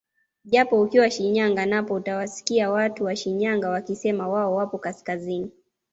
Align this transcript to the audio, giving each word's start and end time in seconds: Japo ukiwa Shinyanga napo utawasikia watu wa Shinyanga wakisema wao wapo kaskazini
Japo 0.45 0.81
ukiwa 0.81 1.11
Shinyanga 1.11 1.65
napo 1.65 1.93
utawasikia 1.93 2.69
watu 2.71 3.03
wa 3.03 3.15
Shinyanga 3.15 3.69
wakisema 3.69 4.27
wao 4.27 4.55
wapo 4.55 4.77
kaskazini 4.77 5.51